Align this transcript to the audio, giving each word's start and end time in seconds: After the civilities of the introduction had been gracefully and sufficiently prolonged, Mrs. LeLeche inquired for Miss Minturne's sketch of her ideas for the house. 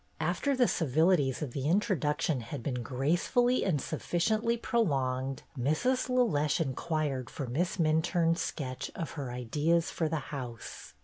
After 0.19 0.57
the 0.57 0.67
civilities 0.67 1.43
of 1.43 1.51
the 1.53 1.69
introduction 1.69 2.39
had 2.41 2.63
been 2.63 2.81
gracefully 2.81 3.63
and 3.63 3.79
sufficiently 3.79 4.57
prolonged, 4.57 5.43
Mrs. 5.55 6.09
LeLeche 6.09 6.59
inquired 6.59 7.29
for 7.29 7.45
Miss 7.45 7.77
Minturne's 7.77 8.41
sketch 8.41 8.89
of 8.95 9.11
her 9.11 9.31
ideas 9.31 9.91
for 9.91 10.09
the 10.09 10.15
house. 10.33 10.95